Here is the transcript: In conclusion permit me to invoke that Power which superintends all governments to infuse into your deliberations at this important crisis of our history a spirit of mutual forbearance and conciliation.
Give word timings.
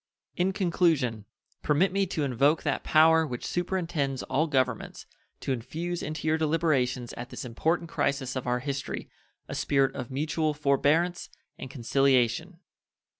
In 0.35 0.51
conclusion 0.51 1.25
permit 1.61 1.91
me 1.91 2.07
to 2.07 2.23
invoke 2.23 2.63
that 2.63 2.83
Power 2.83 3.23
which 3.27 3.45
superintends 3.45 4.23
all 4.23 4.47
governments 4.47 5.05
to 5.41 5.51
infuse 5.53 6.01
into 6.01 6.27
your 6.27 6.39
deliberations 6.39 7.13
at 7.13 7.29
this 7.29 7.45
important 7.45 7.87
crisis 7.87 8.35
of 8.35 8.47
our 8.47 8.61
history 8.61 9.11
a 9.47 9.53
spirit 9.53 9.93
of 9.95 10.09
mutual 10.09 10.55
forbearance 10.55 11.29
and 11.59 11.69
conciliation. 11.69 12.61